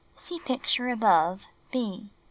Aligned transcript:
(See 0.15 0.39
picture 0.39 0.89
above— 0.89 1.45
B.) 1.71 2.05
5. 2.05 2.09